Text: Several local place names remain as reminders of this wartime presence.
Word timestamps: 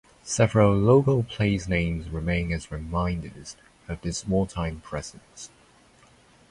Several 0.23 0.75
local 0.75 1.21
place 1.21 1.67
names 1.67 2.09
remain 2.09 2.51
as 2.53 2.71
reminders 2.71 3.55
of 3.87 4.01
this 4.01 4.25
wartime 4.25 4.79
presence. 4.81 5.51